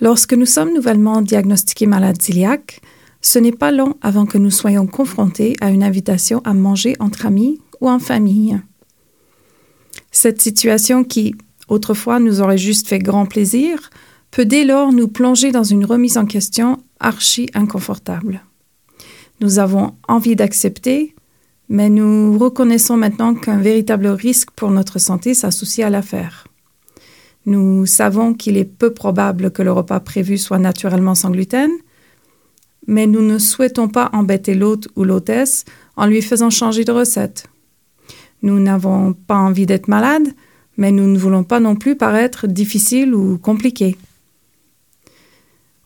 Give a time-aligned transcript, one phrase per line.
[0.00, 2.80] Lorsque nous sommes nouvellement diagnostiqués malades cœliaques,
[3.20, 7.26] ce n'est pas long avant que nous soyons confrontés à une invitation à manger entre
[7.26, 8.60] amis ou en famille.
[10.10, 11.34] Cette situation qui,
[11.68, 13.90] autrefois, nous aurait juste fait grand plaisir,
[14.30, 18.42] peut dès lors nous plonger dans une remise en question archi inconfortable.
[19.40, 21.14] Nous avons envie d'accepter,
[21.68, 26.46] mais nous reconnaissons maintenant qu'un véritable risque pour notre santé s'associe à l'affaire.
[27.44, 31.70] Nous savons qu'il est peu probable que le repas prévu soit naturellement sans gluten,
[32.86, 35.64] mais nous ne souhaitons pas embêter l'hôte ou l'hôtesse
[35.96, 37.46] en lui faisant changer de recette.
[38.42, 40.28] Nous n'avons pas envie d'être malades,
[40.76, 43.96] mais nous ne voulons pas non plus paraître difficiles ou compliqués.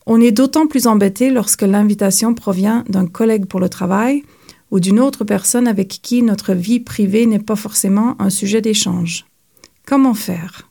[0.05, 4.23] On est d'autant plus embêté lorsque l'invitation provient d'un collègue pour le travail
[4.71, 9.25] ou d'une autre personne avec qui notre vie privée n'est pas forcément un sujet d'échange.
[9.85, 10.69] Comment faire?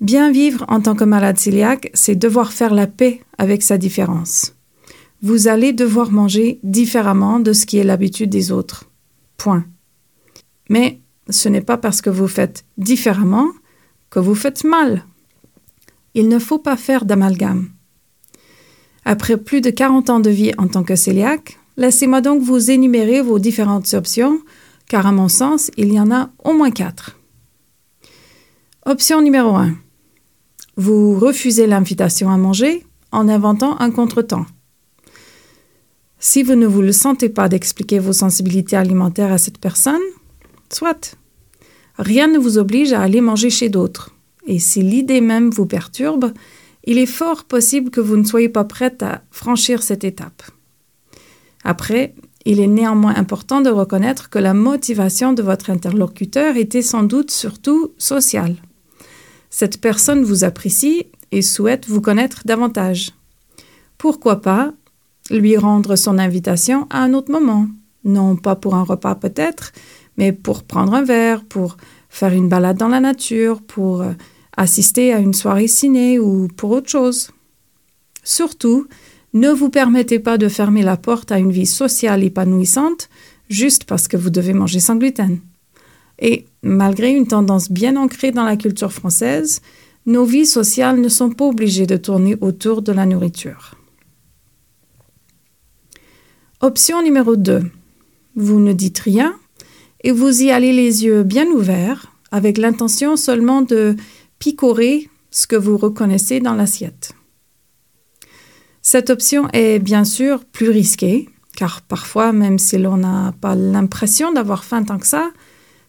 [0.00, 4.54] Bien vivre en tant que malade cœliaque, c'est devoir faire la paix avec sa différence.
[5.22, 8.84] Vous allez devoir manger différemment de ce qui est l'habitude des autres.
[9.36, 9.64] Point.
[10.70, 13.48] Mais ce n'est pas parce que vous faites différemment
[14.10, 15.04] que vous faites mal.
[16.14, 17.70] Il ne faut pas faire d'amalgame.
[19.04, 23.20] Après plus de 40 ans de vie en tant que cœliaque, laissez-moi donc vous énumérer
[23.20, 24.40] vos différentes options,
[24.88, 27.18] car à mon sens, il y en a au moins quatre.
[28.86, 29.74] Option numéro 1.
[30.80, 34.46] Vous refusez l'invitation à manger en inventant un contretemps.
[36.20, 40.00] Si vous ne vous le sentez pas d'expliquer vos sensibilités alimentaires à cette personne,
[40.72, 41.16] soit.
[41.98, 44.14] Rien ne vous oblige à aller manger chez d'autres.
[44.46, 46.32] Et si l'idée même vous perturbe,
[46.84, 50.44] il est fort possible que vous ne soyez pas prête à franchir cette étape.
[51.64, 52.14] Après,
[52.44, 57.32] il est néanmoins important de reconnaître que la motivation de votre interlocuteur était sans doute
[57.32, 58.54] surtout sociale.
[59.50, 63.12] Cette personne vous apprécie et souhaite vous connaître davantage.
[63.96, 64.72] Pourquoi pas
[65.30, 67.68] lui rendre son invitation à un autre moment?
[68.04, 69.72] Non pas pour un repas peut-être,
[70.16, 71.76] mais pour prendre un verre, pour
[72.08, 74.12] faire une balade dans la nature, pour euh,
[74.56, 77.30] assister à une soirée ciné ou pour autre chose.
[78.24, 78.86] Surtout,
[79.34, 83.08] ne vous permettez pas de fermer la porte à une vie sociale épanouissante
[83.48, 85.38] juste parce que vous devez manger sans gluten.
[86.18, 89.60] Et malgré une tendance bien ancrée dans la culture française,
[90.06, 93.74] nos vies sociales ne sont pas obligées de tourner autour de la nourriture.
[96.60, 97.62] Option numéro 2.
[98.34, 99.34] Vous ne dites rien
[100.02, 103.96] et vous y allez les yeux bien ouverts avec l'intention seulement de
[104.38, 107.12] picorer ce que vous reconnaissez dans l'assiette.
[108.82, 114.32] Cette option est bien sûr plus risquée, car parfois, même si l'on n'a pas l'impression
[114.32, 115.30] d'avoir faim tant que ça,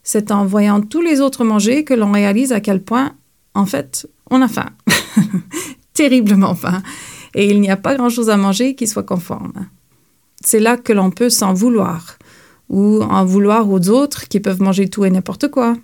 [0.03, 3.13] c'est en voyant tous les autres manger que l'on réalise à quel point,
[3.53, 4.69] en fait, on a faim.
[5.93, 6.81] Terriblement faim.
[7.35, 9.67] Et il n'y a pas grand-chose à manger qui soit conforme.
[10.41, 12.17] C'est là que l'on peut s'en vouloir,
[12.69, 15.75] ou en vouloir aux autres qui peuvent manger tout et n'importe quoi,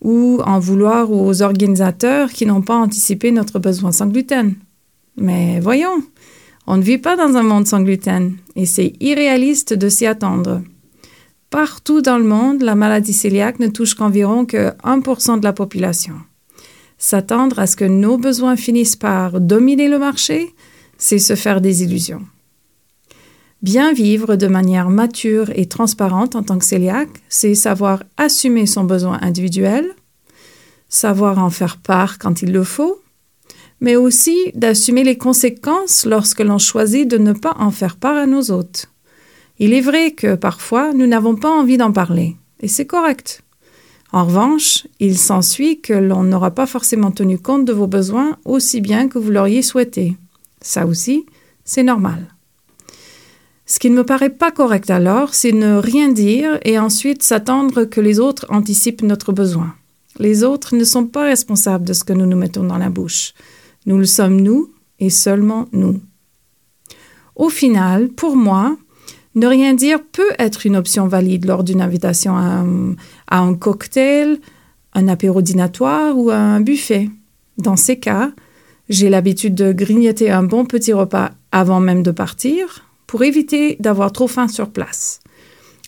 [0.00, 4.54] ou en vouloir aux organisateurs qui n'ont pas anticipé notre besoin sans gluten.
[5.16, 6.02] Mais voyons,
[6.66, 10.62] on ne vit pas dans un monde sans gluten, et c'est irréaliste de s'y attendre.
[11.50, 16.14] Partout dans le monde, la maladie cœliaque ne touche qu'environ que 1% de la population.
[16.96, 20.54] S'attendre à ce que nos besoins finissent par dominer le marché,
[20.96, 22.22] c'est se faire des illusions.
[23.62, 28.84] Bien vivre de manière mature et transparente en tant que cœliaque, c'est savoir assumer son
[28.84, 29.86] besoin individuel,
[30.88, 33.02] savoir en faire part quand il le faut,
[33.80, 38.26] mais aussi d'assumer les conséquences lorsque l'on choisit de ne pas en faire part à
[38.26, 38.89] nos hôtes.
[39.60, 43.42] Il est vrai que parfois, nous n'avons pas envie d'en parler, et c'est correct.
[44.10, 48.80] En revanche, il s'ensuit que l'on n'aura pas forcément tenu compte de vos besoins aussi
[48.80, 50.16] bien que vous l'auriez souhaité.
[50.62, 51.26] Ça aussi,
[51.62, 52.34] c'est normal.
[53.66, 57.84] Ce qui ne me paraît pas correct alors, c'est ne rien dire et ensuite s'attendre
[57.84, 59.74] que les autres anticipent notre besoin.
[60.18, 63.34] Les autres ne sont pas responsables de ce que nous nous mettons dans la bouche.
[63.84, 66.00] Nous le sommes nous et seulement nous.
[67.36, 68.76] Au final, pour moi,
[69.34, 72.64] ne rien dire peut être une option valide lors d'une invitation à
[73.36, 74.40] un, cocktail,
[74.94, 77.08] un apéro dînatoire ou à un buffet.
[77.58, 78.32] Dans ces cas,
[78.88, 84.12] j'ai l'habitude de grignoter un bon petit repas avant même de partir pour éviter d'avoir
[84.12, 85.20] trop faim sur place.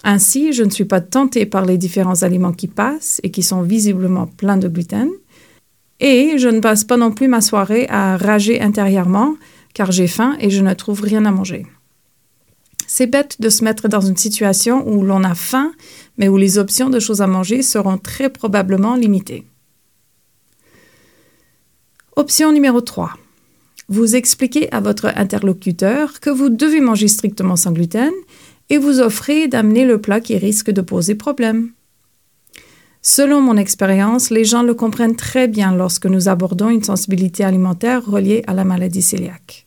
[0.04, 3.62] Ainsi, je ne suis pas tentée par les différents aliments qui passent et qui sont
[3.62, 5.08] visiblement pleins de gluten.
[6.00, 9.36] Et je ne passe pas non plus ma soirée à rager intérieurement
[9.74, 11.66] car j'ai faim et je ne trouve rien à manger.
[12.94, 15.72] C'est bête de se mettre dans une situation où l'on a faim,
[16.18, 19.46] mais où les options de choses à manger seront très probablement limitées.
[22.16, 23.14] Option numéro 3.
[23.88, 28.12] Vous expliquez à votre interlocuteur que vous devez manger strictement sans gluten
[28.68, 31.70] et vous offrez d'amener le plat qui risque de poser problème.
[33.00, 38.04] Selon mon expérience, les gens le comprennent très bien lorsque nous abordons une sensibilité alimentaire
[38.04, 39.66] reliée à la maladie cœliaque.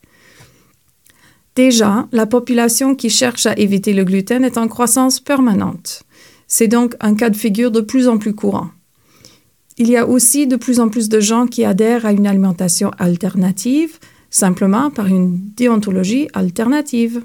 [1.55, 6.03] Déjà, la population qui cherche à éviter le gluten est en croissance permanente.
[6.47, 8.69] C'est donc un cas de figure de plus en plus courant.
[9.77, 12.91] Il y a aussi de plus en plus de gens qui adhèrent à une alimentation
[12.97, 13.99] alternative,
[14.29, 17.23] simplement par une déontologie alternative.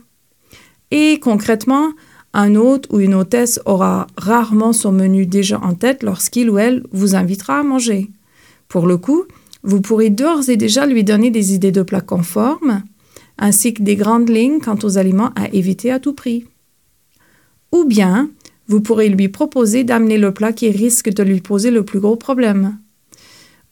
[0.91, 1.93] Et concrètement,
[2.33, 6.85] un hôte ou une hôtesse aura rarement son menu déjà en tête lorsqu'il ou elle
[6.93, 8.11] vous invitera à manger.
[8.69, 9.25] Pour le coup,
[9.63, 12.83] vous pourrez d'ores et déjà lui donner des idées de plats conformes,
[13.41, 16.45] ainsi que des grandes lignes quant aux aliments à éviter à tout prix.
[17.73, 18.31] Ou bien,
[18.69, 22.17] vous pourrez lui proposer d'amener le plat qui risque de lui poser le plus gros
[22.17, 22.79] problème.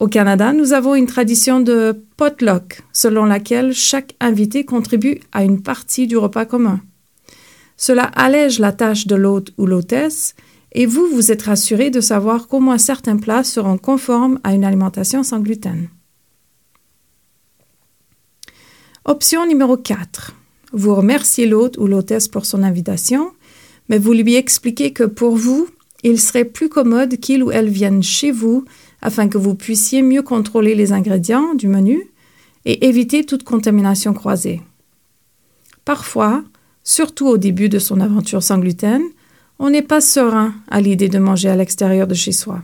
[0.00, 5.61] Au Canada, nous avons une tradition de potluck, selon laquelle chaque invité contribue à une
[5.61, 6.81] partie du repas commun.
[7.76, 10.35] Cela allège la tâche de l'hôte ou l'hôtesse
[10.73, 14.65] et vous, vous êtes rassuré de savoir qu'au moins certains plats seront conformes à une
[14.65, 15.88] alimentation sans gluten.
[19.08, 20.34] Option numéro 4.
[20.75, 23.31] Vous remerciez l'hôte ou l'hôtesse pour son invitation,
[23.88, 25.66] mais vous lui expliquez que pour vous,
[26.02, 28.66] il serait plus commode qu'il ou elle vienne chez vous
[29.00, 32.10] afin que vous puissiez mieux contrôler les ingrédients du menu
[32.66, 34.60] et éviter toute contamination croisée.
[35.87, 36.44] Parfois,
[36.84, 39.00] surtout au début de son aventure sans gluten,
[39.58, 42.60] on n'est pas serein à l'idée de manger à l'extérieur de chez soi.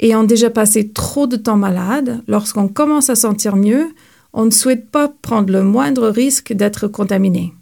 [0.00, 3.90] Ayant déjà passé trop de temps malade, lorsqu'on commence à sentir mieux,
[4.34, 7.54] on ne souhaite pas prendre le moindre risque d'être contaminé.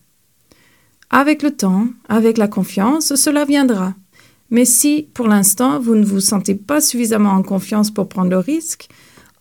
[1.11, 3.95] Avec le temps, avec la confiance, cela viendra.
[4.51, 8.39] Mais si, pour l'instant, vous ne vous sentez pas suffisamment en confiance pour prendre le
[8.39, 8.89] risque,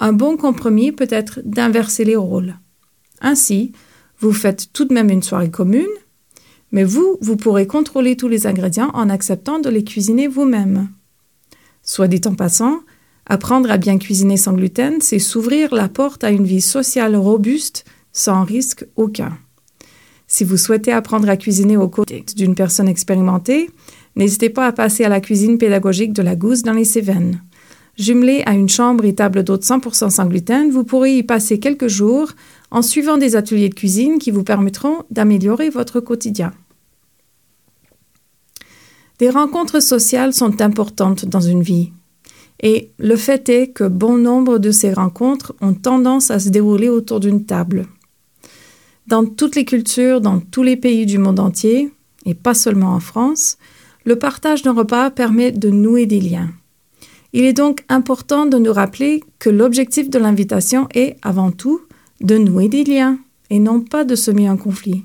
[0.02, 2.56] un bon compromis peut être d'inverser les rôles.
[3.22, 3.72] Ainsi,
[4.20, 5.88] vous faites tout de même une soirée commune,
[6.74, 10.90] mais vous, vous pourrez contrôler tous les ingrédients en acceptant de les cuisiner vous-même.
[11.82, 12.82] Soit dit en passant,
[13.26, 17.86] Apprendre à bien cuisiner sans gluten, c'est s'ouvrir la porte à une vie sociale robuste
[18.12, 19.38] sans risque aucun.
[20.28, 23.70] Si vous souhaitez apprendre à cuisiner aux côtés d'une personne expérimentée,
[24.16, 27.42] n'hésitez pas à passer à la cuisine pédagogique de la Gousse dans les Cévennes.
[27.98, 31.90] Jumelé à une chambre et table d'hôte 100% sans gluten, vous pourrez y passer quelques
[31.90, 32.32] jours
[32.72, 36.54] en suivant des ateliers de cuisine qui vous permettront d'améliorer votre quotidien.
[39.20, 41.92] Des rencontres sociales sont importantes dans une vie.
[42.62, 46.90] Et le fait est que bon nombre de ces rencontres ont tendance à se dérouler
[46.90, 47.88] autour d'une table.
[49.08, 51.92] Dans toutes les cultures, dans tous les pays du monde entier,
[52.26, 53.58] et pas seulement en France,
[54.06, 56.50] le partage d'un repas permet de nouer des liens.
[57.34, 61.82] Il est donc important de nous rappeler que l'objectif de l'invitation est, avant tout,
[62.20, 65.04] de nouer des liens et non pas de semer un conflit.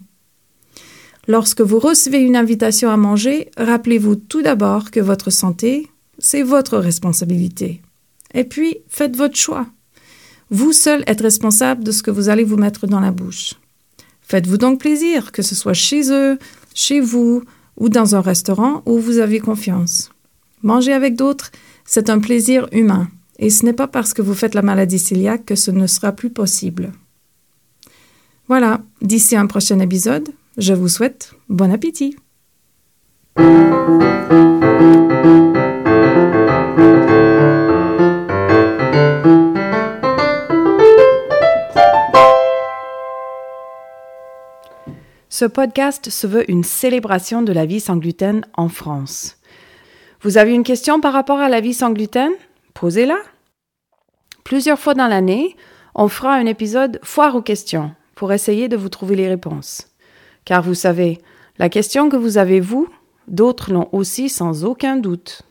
[1.29, 6.79] Lorsque vous recevez une invitation à manger, rappelez-vous tout d'abord que votre santé, c'est votre
[6.79, 7.83] responsabilité.
[8.35, 9.67] Et puis, faites votre choix.
[10.51, 13.55] Vous seul êtes responsable de ce que vous allez vous mettre dans la bouche.
[14.23, 16.39] Faites-vous donc plaisir, que ce soit chez eux,
[16.75, 17.43] chez vous
[17.77, 20.11] ou dans un restaurant où vous avez confiance.
[20.63, 21.51] Manger avec d'autres,
[21.85, 23.09] c'est un plaisir humain,
[23.39, 26.13] et ce n'est pas parce que vous faites la maladie cœliaque que ce ne sera
[26.13, 26.93] plus possible.
[28.49, 32.17] Voilà, d'ici un prochain épisode, je vous souhaite bon appétit.
[45.39, 49.37] Ce podcast se veut une célébration de la vie sans gluten en France.
[50.23, 52.33] Vous avez une question par rapport à la vie sans gluten?
[52.73, 53.19] Posez-la.
[54.45, 55.55] Plusieurs fois dans l'année,
[55.95, 59.89] on fera un épisode foire aux questions pour essayer de vous trouver les réponses.
[60.47, 61.21] Car vous savez,
[61.59, 62.89] la question que vous avez vous,
[63.29, 65.43] d'autres l'ont aussi sans aucun doute.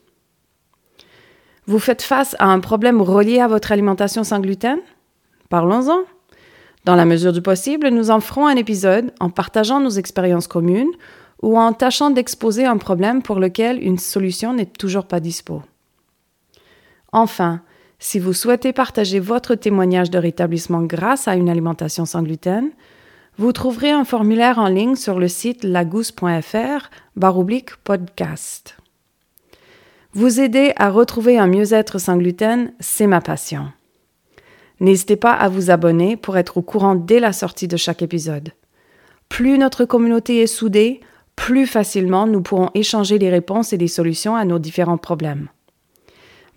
[1.67, 4.79] Vous faites face à un problème relié à votre alimentation sans gluten?
[5.49, 6.05] Parlons-en.
[6.85, 10.91] Dans la mesure du possible, nous en ferons un épisode en partageant nos expériences communes
[11.41, 15.63] ou en tâchant d'exposer un problème pour lequel une solution n'est toujours pas dispo.
[17.11, 17.61] Enfin,
[17.97, 22.69] si vous souhaitez partager votre témoignage de rétablissement grâce à une alimentation sans gluten,
[23.37, 28.77] vous trouverez un formulaire en ligne sur le site lagousse.fr baroblique podcast.
[30.13, 33.71] Vous aider à retrouver un mieux-être sans gluten, c'est ma passion.
[34.79, 38.51] N'hésitez pas à vous abonner pour être au courant dès la sortie de chaque épisode.
[39.29, 40.99] Plus notre communauté est soudée,
[41.35, 45.49] plus facilement nous pourrons échanger des réponses et des solutions à nos différents problèmes.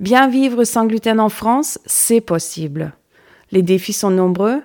[0.01, 2.93] Bien vivre sans gluten en France, c'est possible.
[3.51, 4.63] Les défis sont nombreux,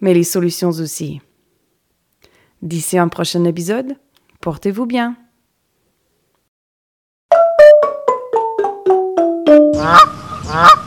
[0.00, 1.20] mais les solutions aussi.
[2.62, 3.96] D'ici un prochain épisode,
[4.40, 5.16] portez-vous bien.
[10.48, 10.85] Ah